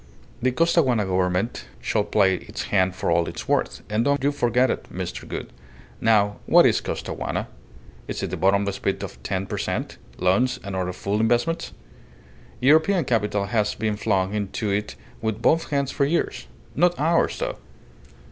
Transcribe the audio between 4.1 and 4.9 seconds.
you forget